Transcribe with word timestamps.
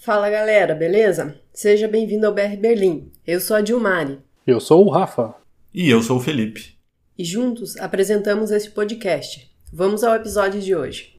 Fala 0.00 0.30
galera, 0.30 0.76
beleza? 0.76 1.40
Seja 1.52 1.88
bem-vindo 1.88 2.24
ao 2.24 2.32
BR 2.32 2.56
Berlim. 2.56 3.10
Eu 3.26 3.40
sou 3.40 3.56
a 3.56 3.60
Dilmari. 3.60 4.20
Eu 4.46 4.60
sou 4.60 4.86
o 4.86 4.90
Rafa. 4.90 5.34
E 5.74 5.90
eu 5.90 6.00
sou 6.00 6.18
o 6.18 6.20
Felipe. 6.20 6.78
E 7.18 7.24
juntos 7.24 7.76
apresentamos 7.76 8.52
esse 8.52 8.70
podcast. 8.70 9.50
Vamos 9.72 10.04
ao 10.04 10.14
episódio 10.14 10.60
de 10.60 10.72
hoje. 10.72 11.16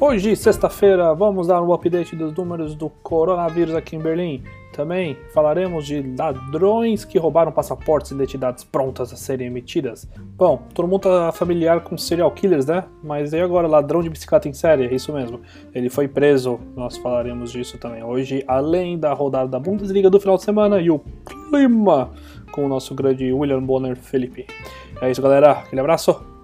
Hoje, 0.00 0.34
sexta-feira, 0.34 1.12
vamos 1.14 1.48
dar 1.48 1.60
um 1.60 1.70
update 1.70 2.16
dos 2.16 2.32
números 2.32 2.74
do 2.74 2.88
coronavírus 2.88 3.74
aqui 3.74 3.94
em 3.94 4.00
Berlim. 4.00 4.42
Também 4.78 5.16
falaremos 5.34 5.84
de 5.84 6.00
ladrões 6.16 7.04
que 7.04 7.18
roubaram 7.18 7.50
passaportes 7.50 8.12
e 8.12 8.14
identidades 8.14 8.62
prontas 8.62 9.12
a 9.12 9.16
serem 9.16 9.48
emitidas. 9.48 10.08
Bom, 10.36 10.62
todo 10.72 10.86
mundo 10.86 11.00
tá 11.00 11.32
familiar 11.32 11.80
com 11.80 11.98
serial 11.98 12.30
killers, 12.30 12.64
né? 12.64 12.84
Mas 13.02 13.32
e 13.32 13.40
agora, 13.40 13.66
ladrão 13.66 14.00
de 14.04 14.08
bicicleta 14.08 14.48
em 14.48 14.52
série, 14.52 14.86
é 14.86 14.94
isso 14.94 15.12
mesmo. 15.12 15.40
Ele 15.74 15.90
foi 15.90 16.06
preso, 16.06 16.60
nós 16.76 16.96
falaremos 16.96 17.50
disso 17.50 17.76
também 17.76 18.04
hoje, 18.04 18.44
além 18.46 18.96
da 18.96 19.12
rodada 19.12 19.48
da 19.48 19.58
Bundesliga 19.58 20.08
do 20.08 20.20
final 20.20 20.36
de 20.36 20.44
semana 20.44 20.80
e 20.80 20.92
o 20.92 21.00
clima 21.26 22.12
com 22.52 22.64
o 22.64 22.68
nosso 22.68 22.94
grande 22.94 23.32
William 23.32 23.60
Bonner 23.60 23.96
Felipe. 23.96 24.46
É 25.02 25.10
isso, 25.10 25.20
galera. 25.20 25.50
Aquele 25.50 25.80
abraço. 25.80 26.37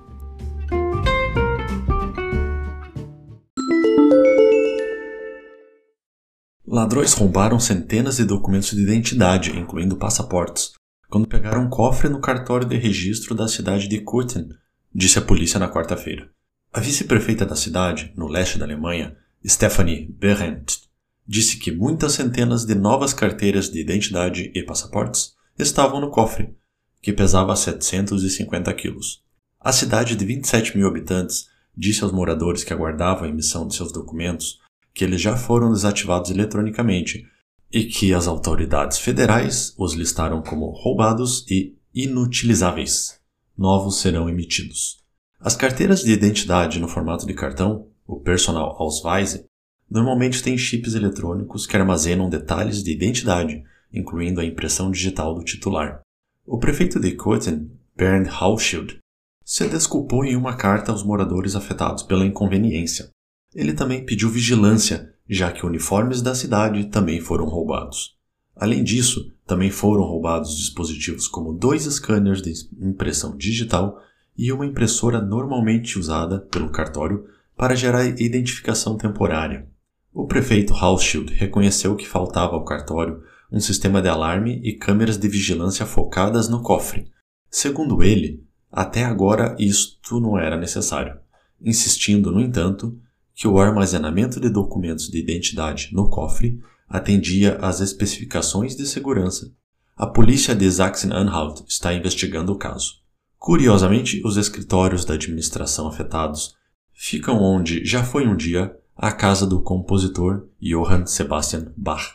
Ladrões 6.75 7.13
roubaram 7.13 7.61
centenas 7.61 8.17
de 8.17 8.25
documentos 8.25 8.73
de 8.73 8.83
identidade, 8.83 9.57
incluindo 9.57 9.97
passaportes, 9.97 10.73
quando 11.09 11.29
pegaram 11.29 11.63
um 11.63 11.71
cofre 11.71 12.09
no 12.09 12.21
cartório 12.21 12.67
de 12.67 12.77
registro 12.77 13.33
da 13.33 13.47
cidade 13.47 13.87
de 13.87 14.01
Kurten, 14.01 14.49
disse 14.93 15.17
a 15.17 15.23
polícia 15.23 15.61
na 15.61 15.71
quarta-feira. 15.71 16.29
A 16.73 16.81
vice-prefeita 16.81 17.47
da 17.47 17.55
cidade, 17.55 18.13
no 18.17 18.27
leste 18.27 18.59
da 18.59 18.65
Alemanha, 18.65 19.17
Stephanie 19.47 20.13
Behrendt, 20.19 20.81
disse 21.25 21.59
que 21.59 21.71
muitas 21.71 22.15
centenas 22.15 22.65
de 22.65 22.75
novas 22.75 23.15
carteiras 23.15 23.71
de 23.71 23.81
identidade 23.81 24.51
e 24.53 24.61
passaportes 24.65 25.35
estavam 25.57 26.01
no 26.01 26.11
cofre, 26.11 26.57
que 27.01 27.13
pesava 27.13 27.55
750 27.55 28.75
quilos. 28.75 29.23
A 29.61 29.71
cidade 29.71 30.17
de 30.17 30.25
27 30.25 30.77
mil 30.77 30.89
habitantes 30.89 31.47
disse 31.77 32.03
aos 32.03 32.11
moradores 32.11 32.65
que 32.65 32.73
aguardavam 32.73 33.27
a 33.27 33.29
emissão 33.29 33.65
de 33.65 33.77
seus 33.77 33.93
documentos 33.93 34.64
que 34.95 35.05
eles 35.05 35.21
já 35.21 35.37
foram 35.37 35.73
desativados 35.73 36.31
eletronicamente 36.31 37.27
e 37.71 37.85
que 37.85 38.15
as 38.15 38.29
autoridades 38.29 38.99
federais 38.99 39.75
os 39.77 39.95
listaram 39.95 40.41
como 40.41 40.71
roubados 40.71 41.45
e 41.51 41.77
inutilizáveis. 41.93 43.19
Novos 43.59 44.01
serão 44.01 44.29
emitidos. 44.29 45.03
As 45.41 45.57
carteiras 45.57 46.03
de 46.03 46.13
identidade 46.13 46.79
no 46.79 46.89
formato 46.89 47.27
de 47.27 47.35
cartão, 47.35 47.89
o 48.07 48.21
Personal 48.21 48.77
Ausweise, 48.81 49.45
normalmente 49.91 50.43
têm 50.43 50.57
chips 50.57 50.95
eletrônicos 50.95 51.67
que 51.67 51.77
armazenam 51.77 52.31
detalhes 52.31 52.83
de 52.83 52.93
identidade, 52.93 53.63
incluindo 53.93 54.41
a 54.41 54.45
impressão 54.45 54.91
digital 54.91 55.35
do 55.35 55.45
titular. 55.45 56.01
O 56.47 56.59
prefeito 56.59 57.01
de 57.01 57.13
Kotten, 57.13 57.71
Bernd 57.97 58.29
Hauschild, 58.29 58.99
se 59.45 59.69
desculpou 59.69 60.25
em 60.25 60.37
uma 60.37 60.57
carta 60.57 60.91
aos 60.91 61.03
moradores 61.03 61.55
afetados 61.55 62.03
pela 62.03 62.25
inconveniência. 62.25 63.11
Ele 63.55 63.73
também 63.73 64.05
pediu 64.05 64.29
vigilância, 64.29 65.15
já 65.29 65.53
que 65.53 65.65
uniformes 65.65 66.21
da 66.21 66.35
cidade 66.35 66.87
também 66.87 67.21
foram 67.21 67.47
roubados. 67.47 68.17
Além 68.57 68.83
disso, 68.83 69.33
também 69.47 69.71
foram 69.71 70.05
roubados 70.05 70.57
dispositivos 70.57 71.27
como 71.27 71.53
dois 71.53 71.85
scanners 71.85 72.41
de 72.43 72.53
impressão 72.81 73.37
digital 73.37 73.99
e 74.37 74.53
uma 74.53 74.67
impressora 74.67 75.21
normalmente 75.21 75.99
usada 75.99 76.41
pelo 76.41 76.71
cartório 76.71 77.25
para 77.57 77.77
gerar 77.77 78.05
identificação 78.05 78.97
temporária. 78.97 79.69
O 80.13 80.27
prefeito 80.27 80.75
Hauschild 80.75 81.33
reconheceu 81.35 81.97
que 81.97 82.09
faltava 82.09 82.55
ao 82.55 82.65
cartório 82.65 83.23
um 83.51 83.61
sistema 83.61 84.03
de 84.03 84.09
alarme 84.09 84.61
e 84.65 84.73
câmeras 84.73 85.17
de 85.17 85.29
vigilância 85.29 85.87
focadas 85.87 86.49
no 86.49 86.63
cofre. 86.63 87.11
Segundo 87.51 88.03
ele, 88.03 88.43
até 88.71 89.05
agora 89.05 89.55
isto 89.59 90.21
não 90.21 90.37
era 90.39 90.57
necessário, 90.57 91.19
insistindo, 91.61 92.33
no 92.33 92.41
entanto, 92.41 92.99
que 93.35 93.49
o 93.49 93.59
armazenamento 93.59 94.39
de 94.39 94.49
documentos 94.49 95.09
de 95.09 95.19
identidade 95.19 95.91
no 95.93 96.09
cofre 96.09 96.61
atendia 96.89 97.57
às 97.61 97.81
especificações 97.81 98.77
de 98.77 98.87
segurança. 98.87 99.53
A 99.97 100.07
polícia 100.07 100.55
de 100.55 100.71
Sachsen-Anhalt 100.71 101.63
está 101.69 101.93
investigando 101.93 102.53
o 102.53 102.59
caso. 102.59 103.03
Curiosamente, 103.39 104.23
os 104.25 104.37
escritórios 104.37 105.05
da 105.05 105.15
administração 105.15 105.87
afetados 105.87 106.55
ficam 106.93 107.43
onde 107.43 107.85
já 107.85 108.03
foi 108.03 108.27
um 108.27 108.37
dia 108.37 108.77
a 108.97 109.11
casa 109.11 109.47
do 109.47 109.61
compositor 109.61 110.47
Johann 110.61 111.07
Sebastian 111.07 111.73
Bach. 111.77 112.15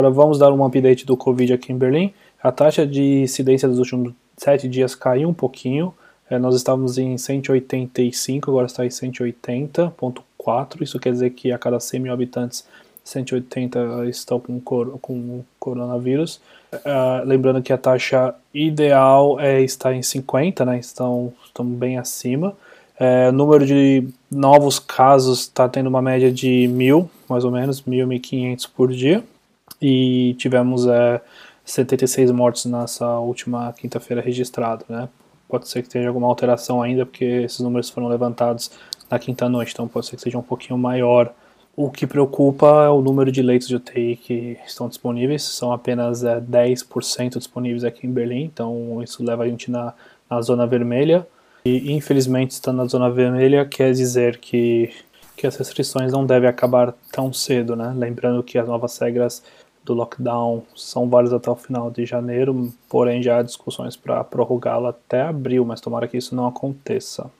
Agora 0.00 0.14
vamos 0.14 0.38
dar 0.38 0.52
um 0.52 0.64
update 0.64 1.04
do 1.04 1.16
Covid 1.16 1.52
aqui 1.52 1.72
em 1.72 1.76
Berlim. 1.76 2.14
A 2.42 2.50
taxa 2.50 2.86
de 2.86 3.20
incidência 3.22 3.68
dos 3.68 3.78
últimos 3.78 4.14
sete 4.36 4.68
dias 4.68 4.94
caiu 4.94 5.28
um 5.28 5.34
pouquinho, 5.34 5.92
é, 6.30 6.38
nós 6.38 6.54
estávamos 6.54 6.98
em 6.98 7.16
185, 7.16 8.50
agora 8.50 8.66
está 8.66 8.84
em 8.84 8.88
180.4. 8.88 10.82
Isso 10.82 10.98
quer 10.98 11.12
dizer 11.12 11.30
que 11.30 11.50
a 11.52 11.58
cada 11.58 11.80
100 11.80 12.00
mil 12.00 12.12
habitantes, 12.12 12.66
180 13.02 14.06
estão 14.08 14.38
com, 14.38 14.60
cor, 14.60 14.98
com 15.00 15.42
coronavírus. 15.58 16.40
Uh, 16.72 17.24
lembrando 17.24 17.62
que 17.62 17.72
a 17.72 17.78
taxa 17.78 18.34
ideal 18.52 19.40
é 19.40 19.62
estar 19.62 19.94
em 19.94 20.02
50, 20.02 20.66
né? 20.66 20.78
Estão, 20.78 21.32
estão 21.46 21.64
bem 21.64 21.98
acima. 21.98 22.54
É, 23.00 23.28
o 23.28 23.32
número 23.32 23.64
de 23.64 24.08
novos 24.30 24.78
casos 24.78 25.42
está 25.42 25.68
tendo 25.68 25.86
uma 25.86 26.02
média 26.02 26.32
de 26.32 26.66
mil, 26.68 27.08
mais 27.28 27.44
ou 27.44 27.50
menos, 27.50 27.80
1.000, 27.80 28.06
1.500 28.20 28.68
por 28.76 28.90
dia. 28.90 29.24
E 29.80 30.34
tivemos 30.36 30.86
é, 30.86 31.20
76 31.64 32.30
mortes 32.32 32.64
nessa 32.64 33.18
última 33.18 33.72
quinta-feira 33.72 34.20
registrado, 34.20 34.84
né? 34.88 35.08
Pode 35.48 35.68
ser 35.68 35.82
que 35.82 35.88
tenha 35.88 36.06
alguma 36.06 36.26
alteração 36.26 36.82
ainda, 36.82 37.06
porque 37.06 37.24
esses 37.24 37.60
números 37.60 37.88
foram 37.88 38.08
levantados 38.08 38.70
na 39.10 39.18
quinta 39.18 39.48
noite, 39.48 39.72
então 39.72 39.88
pode 39.88 40.06
ser 40.06 40.16
que 40.16 40.22
seja 40.22 40.38
um 40.38 40.42
pouquinho 40.42 40.78
maior. 40.78 41.32
O 41.74 41.90
que 41.90 42.06
preocupa 42.06 42.84
é 42.84 42.88
o 42.88 43.00
número 43.00 43.30
de 43.30 43.40
leitos 43.40 43.68
de 43.68 43.76
UTI 43.76 44.16
que 44.16 44.58
estão 44.66 44.88
disponíveis, 44.88 45.42
são 45.42 45.72
apenas 45.72 46.24
é, 46.24 46.40
10% 46.40 47.38
disponíveis 47.38 47.84
aqui 47.84 48.06
em 48.06 48.10
Berlim, 48.10 48.44
então 48.44 49.02
isso 49.02 49.24
leva 49.24 49.44
a 49.44 49.48
gente 49.48 49.70
na, 49.70 49.94
na 50.28 50.42
zona 50.42 50.66
vermelha. 50.66 51.26
E 51.64 51.92
infelizmente, 51.92 52.52
estando 52.52 52.78
na 52.78 52.86
zona 52.86 53.10
vermelha, 53.10 53.64
quer 53.64 53.92
dizer 53.92 54.38
que, 54.38 54.90
que 55.36 55.46
as 55.46 55.56
restrições 55.56 56.12
não 56.12 56.26
devem 56.26 56.48
acabar 56.48 56.94
tão 57.12 57.32
cedo, 57.32 57.76
né? 57.76 57.92
Lembrando 57.96 58.42
que 58.42 58.58
as 58.58 58.66
novas 58.66 58.98
regras 58.98 59.42
do 59.88 59.94
lockdown 59.94 60.62
são 60.76 61.08
válidos 61.08 61.32
até 61.32 61.50
o 61.50 61.56
final 61.56 61.90
de 61.90 62.04
janeiro, 62.04 62.72
porém 62.88 63.22
já 63.22 63.38
há 63.38 63.42
discussões 63.42 63.96
para 63.96 64.22
prorrogá-lo 64.22 64.86
até 64.86 65.22
abril, 65.22 65.64
mas 65.64 65.80
tomara 65.80 66.06
que 66.06 66.16
isso 66.16 66.34
não 66.34 66.46
aconteça. 66.46 67.30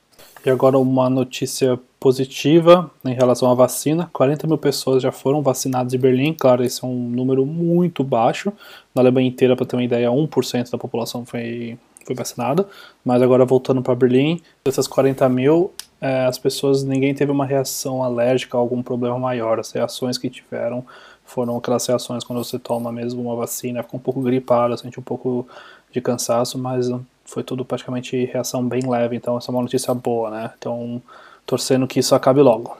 E 0.45 0.49
agora 0.49 0.77
uma 0.77 1.09
notícia 1.09 1.79
positiva 1.99 2.89
em 3.05 3.13
relação 3.13 3.51
à 3.51 3.53
vacina: 3.53 4.09
40 4.13 4.47
mil 4.47 4.57
pessoas 4.57 5.03
já 5.03 5.11
foram 5.11 5.41
vacinadas 5.41 5.93
em 5.93 5.97
Berlim. 5.97 6.33
Claro, 6.33 6.63
esse 6.63 6.83
é 6.83 6.87
um 6.87 6.95
número 6.95 7.45
muito 7.45 8.03
baixo. 8.03 8.51
Na 8.95 9.01
Alemanha 9.01 9.27
inteira, 9.27 9.55
para 9.55 9.65
ter 9.65 9.75
uma 9.75 9.83
ideia, 9.83 10.09
1% 10.09 10.71
da 10.71 10.77
população 10.77 11.25
foi, 11.25 11.77
foi 12.05 12.15
vacinada. 12.15 12.67
Mas 13.03 13.21
agora 13.21 13.45
voltando 13.45 13.81
para 13.81 13.95
Berlim, 13.95 14.41
dessas 14.63 14.87
40 14.87 15.27
mil, 15.27 15.71
é, 16.01 16.25
as 16.25 16.37
pessoas, 16.37 16.83
ninguém 16.83 17.13
teve 17.13 17.31
uma 17.31 17.45
reação 17.45 18.01
alérgica 18.01 18.55
ou 18.55 18.61
algum 18.61 18.81
problema 18.81 19.19
maior. 19.19 19.59
As 19.59 19.71
reações 19.71 20.17
que 20.17 20.29
tiveram 20.29 20.85
foram 21.29 21.57
aquelas 21.57 21.85
reações 21.85 22.23
quando 22.23 22.43
você 22.43 22.57
toma 22.57 22.91
mesmo 22.91 23.21
uma 23.21 23.35
vacina, 23.35 23.83
fica 23.83 23.95
um 23.95 23.99
pouco 23.99 24.21
gripado, 24.21 24.75
sente 24.77 24.99
um 24.99 25.03
pouco 25.03 25.47
de 25.91 26.01
cansaço, 26.01 26.57
mas 26.57 26.87
foi 27.23 27.43
tudo 27.43 27.63
praticamente 27.63 28.25
reação 28.25 28.67
bem 28.67 28.89
leve, 28.89 29.15
então 29.15 29.37
essa 29.37 29.51
é 29.51 29.53
uma 29.53 29.61
notícia 29.61 29.93
boa, 29.93 30.31
né? 30.31 30.53
Então, 30.57 31.01
torcendo 31.45 31.87
que 31.87 31.99
isso 31.99 32.15
acabe 32.15 32.41
logo. 32.41 32.75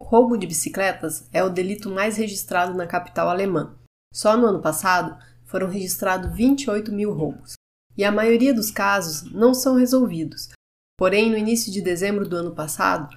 Roubo 0.00 0.36
de 0.36 0.46
bicicletas 0.46 1.28
é 1.32 1.42
o 1.42 1.48
delito 1.48 1.90
mais 1.90 2.16
registrado 2.16 2.74
na 2.74 2.86
capital 2.86 3.28
alemã. 3.28 3.74
Só 4.14 4.36
no 4.36 4.46
ano 4.46 4.60
passado 4.60 5.16
foram 5.46 5.68
registrados 5.68 6.30
28 6.36 6.92
mil 6.92 7.12
roubos. 7.12 7.54
E 7.96 8.04
a 8.04 8.12
maioria 8.12 8.52
dos 8.52 8.70
casos 8.70 9.32
não 9.32 9.54
são 9.54 9.76
resolvidos. 9.76 10.50
Porém, 10.98 11.30
no 11.30 11.36
início 11.36 11.72
de 11.72 11.80
dezembro 11.80 12.28
do 12.28 12.36
ano 12.36 12.54
passado, 12.54 13.08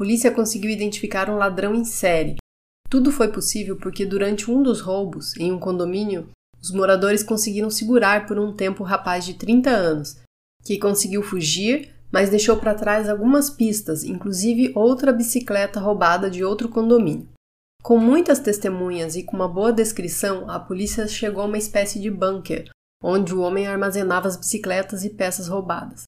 polícia 0.00 0.30
conseguiu 0.30 0.70
identificar 0.70 1.28
um 1.28 1.36
ladrão 1.36 1.74
em 1.74 1.84
série. 1.84 2.36
Tudo 2.88 3.12
foi 3.12 3.28
possível 3.28 3.76
porque 3.76 4.06
durante 4.06 4.50
um 4.50 4.62
dos 4.62 4.80
roubos, 4.80 5.36
em 5.36 5.52
um 5.52 5.58
condomínio, 5.58 6.30
os 6.58 6.70
moradores 6.70 7.22
conseguiram 7.22 7.68
segurar 7.68 8.26
por 8.26 8.38
um 8.38 8.50
tempo 8.56 8.82
o 8.82 8.86
rapaz 8.86 9.26
de 9.26 9.34
30 9.34 9.68
anos, 9.68 10.16
que 10.64 10.78
conseguiu 10.78 11.22
fugir, 11.22 11.94
mas 12.10 12.30
deixou 12.30 12.56
para 12.56 12.74
trás 12.74 13.10
algumas 13.10 13.50
pistas, 13.50 14.02
inclusive 14.02 14.72
outra 14.74 15.12
bicicleta 15.12 15.78
roubada 15.78 16.30
de 16.30 16.42
outro 16.42 16.70
condomínio. 16.70 17.28
Com 17.82 17.98
muitas 17.98 18.38
testemunhas 18.38 19.16
e 19.16 19.22
com 19.22 19.36
uma 19.36 19.48
boa 19.48 19.70
descrição, 19.70 20.48
a 20.48 20.58
polícia 20.58 21.06
chegou 21.06 21.42
a 21.42 21.46
uma 21.46 21.58
espécie 21.58 22.00
de 22.00 22.10
bunker, 22.10 22.70
onde 23.04 23.34
o 23.34 23.42
homem 23.42 23.66
armazenava 23.66 24.28
as 24.28 24.36
bicicletas 24.38 25.04
e 25.04 25.10
peças 25.10 25.46
roubadas. 25.46 26.04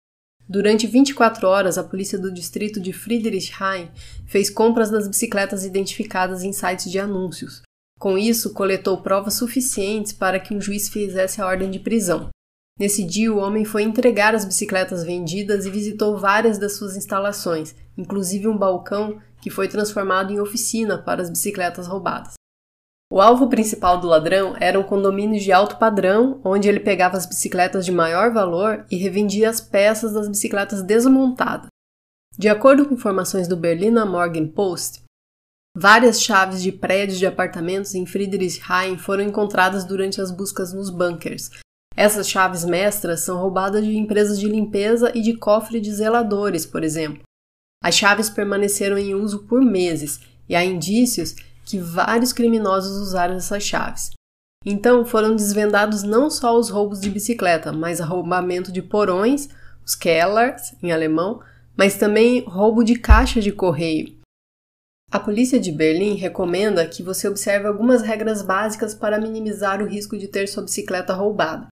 Durante 0.53 0.87
24 0.87 1.49
horas, 1.49 1.79
a 1.79 1.83
polícia 1.83 2.19
do 2.19 2.31
distrito 2.31 2.79
de 2.79 2.93
Friedrichshain 2.93 3.91
fez 4.27 4.51
compras 4.51 4.91
das 4.91 5.09
bicicletas 5.09 5.65
identificadas 5.65 6.43
em 6.43 6.53
sites 6.53 6.93
de 6.93 6.99
anúncios. 6.99 7.63
Com 7.99 8.19
isso, 8.19 8.53
coletou 8.53 9.01
provas 9.01 9.33
suficientes 9.33 10.13
para 10.13 10.39
que 10.39 10.53
um 10.53 10.61
juiz 10.61 10.91
fizesse 10.91 11.41
a 11.41 11.47
ordem 11.47 11.71
de 11.71 11.79
prisão. 11.79 12.29
Nesse 12.79 13.03
dia, 13.03 13.33
o 13.33 13.39
homem 13.39 13.65
foi 13.65 13.83
entregar 13.83 14.35
as 14.35 14.45
bicicletas 14.45 15.03
vendidas 15.03 15.65
e 15.65 15.71
visitou 15.71 16.19
várias 16.19 16.59
das 16.59 16.75
suas 16.75 16.99
instalações, 16.99 17.75
inclusive 17.97 18.47
um 18.47 18.59
balcão 18.59 19.23
que 19.41 19.49
foi 19.49 19.69
transformado 19.69 20.35
em 20.35 20.39
oficina 20.39 20.99
para 20.99 21.23
as 21.23 21.31
bicicletas 21.31 21.87
roubadas. 21.87 22.35
O 23.13 23.21
alvo 23.21 23.51
principal 23.51 24.01
do 24.01 24.07
ladrão 24.07 24.57
eram 24.59 24.83
condomínios 24.83 25.43
de 25.43 25.53
alto 25.53 25.77
padrão, 25.77 26.41
onde 26.43 26.67
ele 26.67 26.81
pegava 26.81 27.19
as 27.19 27.27
bicicletas 27.27 27.85
de 27.85 27.93
maior 27.93 28.33
valor 28.33 28.87
e 28.91 28.97
revendia 28.97 29.51
as 29.51 29.61
peças 29.61 30.15
das 30.15 30.27
bicicletas 30.27 30.83
desmontadas. 30.83 31.67
De 32.39 32.49
acordo 32.49 32.87
com 32.87 32.95
informações 32.95 33.47
do 33.47 33.55
Berliner 33.55 34.07
Morgen 34.07 34.47
Post, 34.47 35.03
várias 35.77 36.23
chaves 36.23 36.63
de 36.63 36.73
prédios 36.73 37.19
de 37.19 37.27
apartamentos 37.27 37.95
em 37.95 38.07
Friedrichshain 38.07 38.97
foram 38.97 39.25
encontradas 39.25 39.85
durante 39.85 40.19
as 40.19 40.31
buscas 40.31 40.73
nos 40.73 40.89
bunkers. 40.89 41.51
Essas 41.95 42.27
chaves 42.27 42.65
mestras 42.65 43.21
são 43.21 43.37
roubadas 43.37 43.85
de 43.85 43.95
empresas 43.95 44.41
de 44.41 44.49
limpeza 44.49 45.13
e 45.15 45.21
de 45.21 45.37
cofre 45.37 45.83
de 45.83 45.93
zeladores, 45.93 46.65
por 46.65 46.83
exemplo. 46.83 47.21
As 47.85 47.95
chaves 47.95 48.31
permaneceram 48.31 48.97
em 48.97 49.15
uso 49.15 49.41
por 49.41 49.61
meses 49.61 50.19
e 50.49 50.57
há 50.57 50.65
indícios 50.65 51.37
que 51.65 51.79
vários 51.79 52.33
criminosos 52.33 52.97
usaram 52.99 53.35
essas 53.35 53.63
chaves. 53.63 54.11
Então 54.65 55.05
foram 55.05 55.35
desvendados 55.35 56.03
não 56.03 56.31
só 56.31 56.57
os 56.57 56.71
roubos 56.71 57.01
de 57.01 57.11
bicicleta, 57.11 57.73
mas 57.73 58.01
arrombamento 58.01 58.71
de 58.71 58.81
porões, 58.81 59.49
os 59.85 59.95
Kellers, 59.95 60.75
em 60.83 60.93
alemão, 60.93 61.41
mas 61.77 61.97
também 61.97 62.45
roubo 62.45 62.85
de 62.85 62.97
caixa 62.97 63.41
de 63.41 63.51
correio. 63.51 64.21
A 65.11 65.19
polícia 65.19 65.61
de 65.61 65.71
Berlim 65.71 66.15
recomenda 66.15 66.87
que 66.87 67.03
você 67.03 67.29
observe 67.29 67.67
algumas 67.67 68.01
regras 68.03 68.41
básicas 68.41 68.95
para 68.95 69.21
minimizar 69.21 69.83
o 69.83 69.87
risco 69.87 70.17
de 70.17 70.27
ter 70.27 70.47
sua 70.47 70.63
bicicleta 70.63 71.13
roubada. 71.13 71.67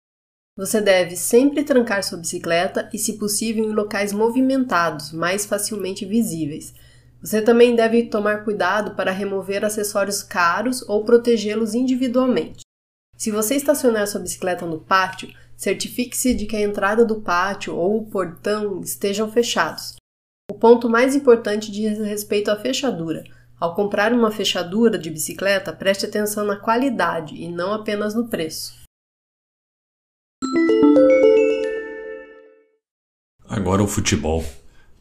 Você 0.58 0.78
deve 0.78 1.16
sempre 1.16 1.64
trancar 1.64 2.04
sua 2.04 2.19
bicicleta 2.19 2.90
e, 2.92 2.98
se 2.98 3.16
possível, 3.16 3.64
em 3.64 3.72
locais 3.72 4.12
movimentados, 4.12 5.10
mais 5.10 5.46
facilmente 5.46 6.04
visíveis. 6.04 6.75
Você 7.22 7.43
também 7.43 7.76
deve 7.76 8.05
tomar 8.05 8.44
cuidado 8.44 8.94
para 8.94 9.11
remover 9.11 9.64
acessórios 9.64 10.22
caros 10.22 10.82
ou 10.88 11.05
protegê-los 11.05 11.75
individualmente. 11.75 12.62
Se 13.17 13.31
você 13.31 13.55
estacionar 13.55 14.06
sua 14.06 14.22
bicicleta 14.22 14.64
no 14.64 14.81
pátio, 14.81 15.31
certifique-se 15.55 16.32
de 16.32 16.46
que 16.46 16.56
a 16.56 16.62
entrada 16.62 17.05
do 17.05 17.20
pátio 17.20 17.76
ou 17.76 17.99
o 17.99 18.06
portão 18.06 18.81
estejam 18.81 19.31
fechados. 19.31 19.96
O 20.50 20.55
ponto 20.55 20.88
mais 20.88 21.14
importante 21.14 21.70
diz 21.70 21.99
respeito 21.99 22.50
à 22.50 22.56
fechadura. 22.56 23.23
Ao 23.61 23.75
comprar 23.75 24.14
uma 24.14 24.31
fechadura 24.31 24.99
de 24.99 25.11
bicicleta, 25.11 25.70
preste 25.70 26.06
atenção 26.06 26.46
na 26.46 26.56
qualidade 26.56 27.37
e 27.37 27.46
não 27.46 27.75
apenas 27.75 28.14
no 28.14 28.26
preço. 28.26 28.81
Agora 33.46 33.82
o 33.82 33.87
futebol. 33.87 34.43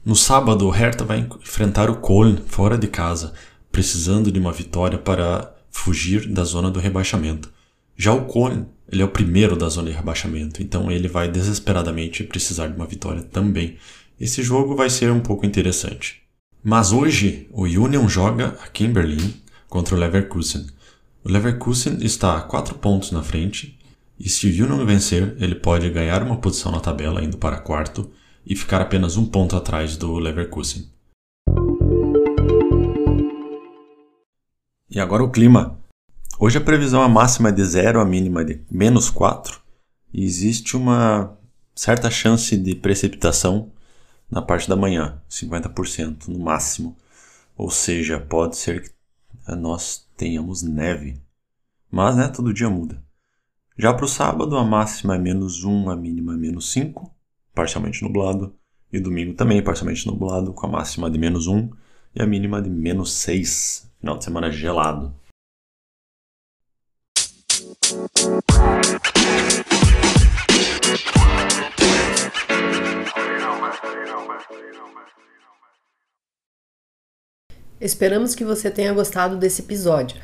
No 0.10 0.16
sábado, 0.16 0.66
o 0.66 0.72
Hertha 0.72 1.06
vai 1.06 1.20
enfrentar 1.20 1.88
o 1.88 1.98
Köln 1.98 2.38
fora 2.48 2.80
de 2.80 2.88
casa, 2.88 3.32
precisando 3.72 4.32
de 4.32 4.40
uma 4.40 4.52
vitória 4.52 4.98
para 4.98 5.56
fugir 5.70 6.28
da 6.28 6.44
zona 6.44 6.72
do 6.72 6.80
rebaixamento. 6.80 7.54
Já 7.96 8.12
o 8.12 8.26
Köln, 8.26 8.66
ele 8.92 9.04
é 9.04 9.06
o 9.06 9.12
primeiro 9.12 9.56
da 9.56 9.70
zona 9.70 9.92
de 9.92 9.96
rebaixamento, 9.96 10.64
então 10.64 10.90
ele 10.90 11.08
vai 11.08 11.30
desesperadamente 11.30 12.24
precisar 12.24 12.70
de 12.70 12.76
uma 12.76 12.88
vitória 12.88 13.22
também. 13.22 13.78
Esse 14.20 14.42
jogo 14.42 14.76
vai 14.76 14.90
ser 14.90 15.12
um 15.12 15.20
pouco 15.20 15.46
interessante. 15.46 16.24
Mas 16.64 16.92
hoje, 16.92 17.48
o 17.52 17.66
Union 17.66 18.10
joga 18.10 18.58
aqui 18.64 18.86
em 18.86 18.92
Berlim 18.92 19.36
contra 19.68 19.94
o 19.94 20.00
Leverkusen. 20.00 20.66
O 21.24 21.30
Leverkusen 21.32 22.00
está 22.02 22.36
a 22.36 22.42
4 22.42 22.74
pontos 22.80 23.12
na 23.12 23.22
frente, 23.22 23.78
e 24.20 24.28
se 24.28 24.48
o 24.48 24.66
Union 24.66 24.84
vencer, 24.88 25.36
ele 25.40 25.54
pode 25.54 25.88
ganhar 25.92 26.24
uma 26.24 26.38
posição 26.38 26.72
na 26.72 26.80
tabela, 26.80 27.24
indo 27.24 27.38
para 27.38 27.60
quarto, 27.60 28.10
e 28.46 28.56
ficar 28.56 28.82
apenas 28.82 29.18
um 29.18 29.26
ponto 29.26 29.56
atrás 29.56 29.98
do 29.98 30.14
Leverkusen. 30.16 30.90
E 34.90 35.00
agora 35.00 35.24
o 35.24 35.32
clima. 35.32 35.80
Hoje 36.40 36.58
a 36.58 36.62
previsão 36.62 37.02
a 37.02 37.10
máxima 37.10 37.50
é 37.50 37.52
de 37.52 37.64
0, 37.64 38.00
a 38.00 38.06
mínima 38.06 38.42
é 38.42 38.44
de 38.46 38.66
menos 38.72 39.10
4, 39.10 39.62
e 40.14 40.24
existe 40.24 40.76
uma 40.76 41.38
certa 41.76 42.10
chance 42.10 42.58
de 42.58 42.76
precipitação 42.76 43.72
na 44.32 44.42
parte 44.42 44.68
da 44.68 44.76
manhã, 44.76 45.22
50% 45.30 46.28
no 46.28 46.40
máximo. 46.40 46.98
Ou 47.56 47.70
seja, 47.70 48.20
pode 48.20 48.58
ser 48.58 48.84
que 48.84 48.92
nós 49.56 50.08
tenhamos 50.16 50.64
neve. 50.64 51.22
Mas 51.92 52.16
né, 52.16 52.28
todo 52.28 52.54
dia 52.54 52.70
muda. 52.70 53.04
Já 53.78 53.94
para 53.94 54.06
o 54.06 54.10
sábado, 54.10 54.58
a 54.58 54.64
máxima 54.64 55.16
é 55.16 55.20
menos 55.20 55.64
1, 55.64 55.90
a 55.90 55.96
mínima 55.96 56.34
é 56.34 56.38
menos 56.38 56.72
5 56.72 57.19
parcialmente 57.60 58.02
nublado, 58.02 58.56
e 58.90 59.02
domingo 59.02 59.34
também 59.34 59.62
parcialmente 59.62 60.08
nublado, 60.08 60.54
com 60.54 60.66
a 60.66 60.70
máxima 60.70 61.12
de 61.12 61.20
menos 61.20 61.46
1 61.46 61.70
e 62.16 62.22
a 62.22 62.26
mínima 62.26 62.62
de 62.62 62.70
menos 62.70 63.12
6. 63.12 63.92
Final 64.00 64.18
de 64.18 64.24
semana 64.24 64.50
gelado. 64.50 65.14
Esperamos 77.82 78.36
que 78.36 78.46
você 78.46 78.72
tenha 78.72 78.94
gostado 78.94 79.36
desse 79.36 79.64
episódio. 79.64 80.18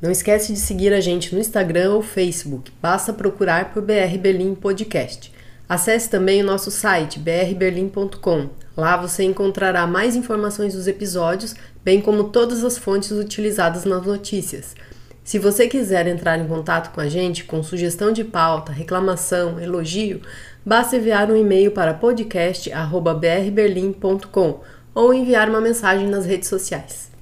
Não 0.00 0.12
esquece 0.12 0.52
de 0.52 0.60
seguir 0.60 0.92
a 0.92 1.00
gente 1.00 1.34
no 1.34 1.40
Instagram 1.40 1.94
ou 1.94 2.02
Facebook. 2.02 2.70
Basta 2.80 3.12
procurar 3.12 3.72
por 3.74 3.82
BR 3.82 4.16
Berlim 4.20 4.54
Podcast. 4.54 5.34
Acesse 5.68 6.08
também 6.08 6.40
o 6.42 6.46
nosso 6.46 6.70
site 6.70 7.18
brberlim.com. 7.18 8.48
Lá 8.76 8.96
você 8.96 9.24
encontrará 9.24 9.84
mais 9.86 10.14
informações 10.14 10.74
dos 10.74 10.86
episódios, 10.86 11.56
bem 11.84 12.00
como 12.00 12.22
todas 12.24 12.62
as 12.62 12.78
fontes 12.78 13.10
utilizadas 13.10 13.84
nas 13.84 14.06
notícias. 14.06 14.76
Se 15.24 15.40
você 15.40 15.66
quiser 15.66 16.06
entrar 16.06 16.38
em 16.38 16.46
contato 16.46 16.94
com 16.94 17.00
a 17.00 17.08
gente 17.08 17.42
com 17.42 17.60
sugestão 17.62 18.12
de 18.12 18.22
pauta, 18.22 18.70
reclamação, 18.70 19.58
elogio, 19.58 20.20
basta 20.64 20.96
enviar 20.96 21.32
um 21.32 21.36
e-mail 21.36 21.72
para 21.72 21.94
podcast@brberlim.com 21.94 24.60
ou 24.94 25.12
enviar 25.12 25.50
uma 25.50 25.60
mensagem 25.60 26.06
nas 26.06 26.24
redes 26.24 26.48
sociais. 26.48 27.15